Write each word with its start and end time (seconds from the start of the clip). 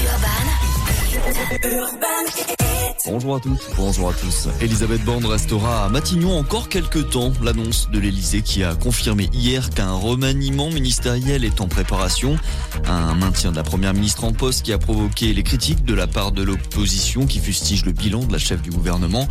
Urban. 0.00 0.48
Urban. 1.64 2.57
Bonjour 3.06 3.36
à 3.36 3.40
toutes, 3.40 3.60
bonjour 3.76 4.10
à 4.10 4.12
tous. 4.12 4.48
Elisabeth 4.60 5.04
Borne 5.04 5.24
restera 5.24 5.84
à 5.84 5.88
Matignon 5.88 6.36
encore 6.36 6.68
quelques 6.68 7.10
temps. 7.10 7.32
L'annonce 7.42 7.88
de 7.90 7.98
l'Elysée 7.98 8.42
qui 8.42 8.64
a 8.64 8.74
confirmé 8.74 9.30
hier 9.32 9.70
qu'un 9.70 9.92
remaniement 9.92 10.68
ministériel 10.70 11.44
est 11.44 11.60
en 11.60 11.68
préparation. 11.68 12.36
Un 12.86 13.14
maintien 13.14 13.52
de 13.52 13.56
la 13.56 13.62
première 13.62 13.94
ministre 13.94 14.24
en 14.24 14.32
poste 14.32 14.64
qui 14.64 14.72
a 14.72 14.78
provoqué 14.78 15.32
les 15.32 15.42
critiques 15.44 15.84
de 15.84 15.94
la 15.94 16.06
part 16.06 16.32
de 16.32 16.42
l'opposition 16.42 17.26
qui 17.26 17.38
fustige 17.38 17.84
le 17.84 17.92
bilan 17.92 18.24
de 18.24 18.32
la 18.32 18.38
chef 18.38 18.62
du 18.62 18.70
gouvernement. 18.70 19.28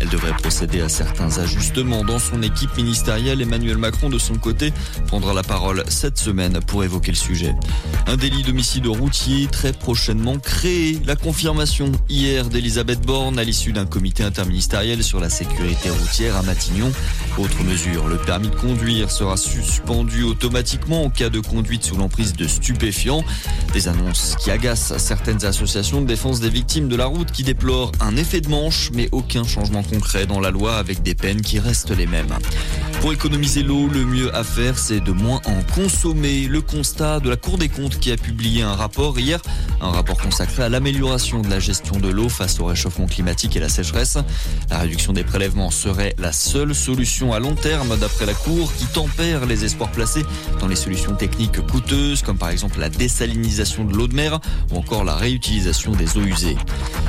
Elle 0.00 0.08
devrait 0.08 0.32
procéder 0.32 0.80
à 0.80 0.88
certains 0.88 1.38
ajustements 1.38 2.04
dans 2.04 2.18
son 2.18 2.42
équipe 2.42 2.74
ministérielle. 2.76 3.42
Emmanuel 3.42 3.76
Macron, 3.76 4.08
de 4.08 4.18
son 4.18 4.36
côté, 4.36 4.72
prendra 5.06 5.34
la 5.34 5.42
parole 5.42 5.84
cette 5.88 6.18
semaine 6.18 6.58
pour 6.66 6.84
évoquer 6.84 7.12
le 7.12 7.18
sujet. 7.18 7.54
Un 8.06 8.16
délit 8.16 8.42
d'homicide 8.42 8.86
routier 8.86 9.46
très 9.46 9.72
prochainement 9.72 10.38
créé. 10.38 10.98
La 11.04 11.16
confirmation 11.16 11.92
hier 12.08 12.48
d'Elisabeth 12.48 13.00
Borne 13.02 13.09
à 13.10 13.42
l'issue 13.42 13.72
d'un 13.72 13.86
comité 13.86 14.22
interministériel 14.22 15.02
sur 15.02 15.18
la 15.18 15.28
sécurité 15.28 15.90
routière 15.90 16.36
à 16.36 16.42
Matignon. 16.42 16.92
Autre 17.38 17.64
mesure, 17.64 18.06
le 18.06 18.16
permis 18.16 18.50
de 18.50 18.54
conduire 18.54 19.10
sera 19.10 19.36
suspendu 19.36 20.22
automatiquement 20.22 21.02
en 21.02 21.10
cas 21.10 21.28
de 21.28 21.40
conduite 21.40 21.82
sous 21.82 21.96
l'emprise 21.96 22.34
de 22.34 22.46
stupéfiants. 22.46 23.24
Des 23.72 23.88
annonces 23.88 24.36
qui 24.38 24.52
agacent 24.52 24.96
certaines 24.98 25.44
associations 25.44 26.02
de 26.02 26.06
défense 26.06 26.38
des 26.38 26.50
victimes 26.50 26.88
de 26.88 26.94
la 26.94 27.06
route 27.06 27.32
qui 27.32 27.42
déplorent 27.42 27.90
un 28.00 28.16
effet 28.16 28.40
de 28.40 28.48
manche 28.48 28.90
mais 28.94 29.08
aucun 29.10 29.42
changement 29.42 29.82
concret 29.82 30.26
dans 30.26 30.38
la 30.38 30.52
loi 30.52 30.76
avec 30.76 31.02
des 31.02 31.16
peines 31.16 31.40
qui 31.40 31.58
restent 31.58 31.96
les 31.96 32.06
mêmes. 32.06 32.38
Pour 33.00 33.12
économiser 33.12 33.64
l'eau, 33.64 33.88
le 33.88 34.04
mieux 34.04 34.32
à 34.36 34.44
faire, 34.44 34.78
c'est 34.78 35.00
de 35.00 35.10
moins 35.10 35.40
en 35.46 35.62
consommer. 35.74 36.46
Le 36.46 36.60
constat 36.60 37.18
de 37.18 37.28
la 37.28 37.36
Cour 37.36 37.58
des 37.58 37.68
comptes 37.68 37.98
qui 37.98 38.12
a 38.12 38.16
publié 38.16 38.62
un 38.62 38.74
rapport 38.74 39.18
hier, 39.18 39.40
un 39.80 39.90
rapport 39.90 40.18
consacré 40.18 40.62
à 40.62 40.68
l'amélioration 40.68 41.40
de 41.40 41.48
la 41.48 41.58
gestion 41.58 41.98
de 41.98 42.08
l'eau 42.08 42.28
face 42.28 42.60
au 42.60 42.66
réchauffement 42.66 42.99
climatique 43.06 43.56
et 43.56 43.60
la 43.60 43.68
sécheresse. 43.68 44.18
La 44.70 44.78
réduction 44.78 45.12
des 45.12 45.24
prélèvements 45.24 45.70
serait 45.70 46.14
la 46.18 46.32
seule 46.32 46.74
solution 46.74 47.32
à 47.32 47.38
long 47.38 47.54
terme 47.54 47.96
d'après 47.98 48.26
la 48.26 48.34
Cour 48.34 48.72
qui 48.74 48.86
tempère 48.86 49.46
les 49.46 49.64
espoirs 49.64 49.90
placés 49.90 50.24
dans 50.60 50.68
les 50.68 50.76
solutions 50.76 51.14
techniques 51.14 51.60
coûteuses 51.66 52.22
comme 52.22 52.38
par 52.38 52.50
exemple 52.50 52.78
la 52.78 52.88
désalinisation 52.88 53.84
de 53.84 53.94
l'eau 53.94 54.08
de 54.08 54.14
mer 54.14 54.40
ou 54.72 54.78
encore 54.78 55.04
la 55.04 55.14
réutilisation 55.14 55.92
des 55.92 56.16
eaux 56.16 56.22
usées. 56.22 56.56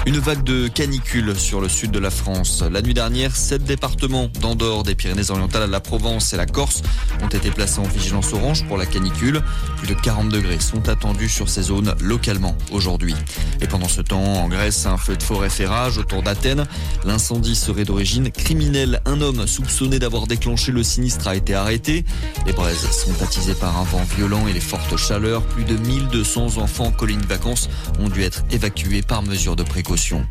Une 0.06 0.18
vague 0.18 0.44
de 0.44 0.68
canicule 0.68 1.36
sur 1.36 1.62
le 1.62 1.70
sud 1.70 1.92
de 1.92 2.00
la 2.00 2.10
France. 2.10 2.64
La 2.70 2.82
nuit 2.82 2.94
dernière, 2.94 3.36
sept 3.36 3.64
départements 3.64 4.30
d'Andorre, 4.42 4.84
des 4.84 4.96
Pyrénées-Orientales 4.96 5.64
à 5.64 5.68
la 5.68 5.80
Provence 5.80 6.34
et 6.34 6.38
la 6.38 6.46
Corse 6.46 6.82
ont 7.24 7.28
été 7.28 7.52
placés 7.52 7.80
en 7.80 7.84
vigilance 7.84 8.34
orange 8.34 8.66
pour 8.68 8.78
la 8.78 8.86
canicule. 8.86 9.42
Plus 9.78 9.88
de 9.88 9.94
40 9.94 10.30
degrés 10.30 10.60
sont 10.60 10.90
attendus 10.90 11.30
sur 11.30 11.50
ces 11.50 11.64
zones 11.64 11.94
localement 12.02 12.56
aujourd'hui. 12.72 13.16
Et 13.62 13.68
pendant 13.68 13.88
ce 13.88 14.02
temps, 14.02 14.22
en 14.22 14.48
Grèce, 14.48 14.86
un 14.86 14.98
feu 14.98 15.16
de 15.16 15.24
forêt 15.24 15.50
fait 15.50 15.66
rage 15.66 15.81
autour 15.90 16.22
d'Athènes. 16.24 16.66
L'incendie 17.06 17.56
serait 17.56 17.86
d'origine 17.86 18.32
criminelle. 18.32 19.02
Un 19.06 19.22
homme 19.22 19.48
soupçonné 19.48 20.00
d'avoir 20.00 20.28
déclenché 20.28 20.72
le 20.72 20.84
sinistre 20.84 21.28
a 21.28 21.36
été 21.36 21.56
arrêté. 21.56 22.06
Les 22.46 22.54
braises 22.54 22.90
sont 22.92 23.24
attisées 23.24 23.56
par 23.56 23.78
un 23.78 23.84
vent 23.84 24.04
violent 24.16 24.48
et 24.48 24.54
les 24.54 24.60
fortes 24.60 24.98
chaleurs. 24.98 25.44
Plus 25.44 25.64
de 25.64 25.76
1200 25.76 26.58
enfants 26.58 26.86
en 26.86 26.92
colline 26.92 27.22
vacances 27.22 27.70
ont 28.00 28.10
dû 28.10 28.22
être 28.24 28.44
évacués 28.52 29.02
par 29.02 29.24
mesure 29.24 29.56
de 29.56 29.64
précaution. 29.64 30.26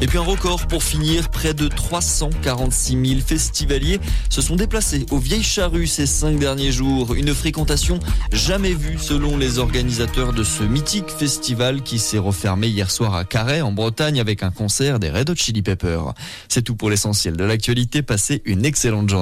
Et 0.00 0.06
puis 0.06 0.18
un 0.18 0.22
record 0.22 0.66
pour 0.66 0.82
finir, 0.82 1.28
près 1.28 1.54
de 1.54 1.68
346 1.68 3.08
000 3.08 3.20
festivaliers 3.20 4.00
se 4.28 4.42
sont 4.42 4.56
déplacés 4.56 5.06
aux 5.10 5.18
Vieilles 5.18 5.42
Charrues 5.42 5.86
ces 5.86 6.06
cinq 6.06 6.38
derniers 6.38 6.72
jours. 6.72 7.14
Une 7.14 7.34
fréquentation 7.34 7.98
jamais 8.32 8.72
vue 8.72 8.98
selon 8.98 9.36
les 9.36 9.58
organisateurs 9.58 10.32
de 10.32 10.44
ce 10.44 10.62
mythique 10.62 11.10
festival 11.10 11.82
qui 11.82 11.98
s'est 11.98 12.18
refermé 12.18 12.68
hier 12.68 12.90
soir 12.90 13.14
à 13.14 13.24
Carhaix 13.24 13.62
en 13.62 13.72
Bretagne 13.72 14.20
avec 14.20 14.42
un 14.42 14.50
des 14.98 15.10
Red 15.10 15.30
Hot 15.30 15.34
Chili 15.34 15.62
Peppers. 15.62 16.14
C'est 16.48 16.62
tout 16.62 16.76
pour 16.76 16.90
l'essentiel 16.90 17.36
de 17.36 17.44
l'actualité. 17.44 18.02
Passez 18.02 18.42
une 18.44 18.64
excellente 18.64 19.08
journée. 19.08 19.12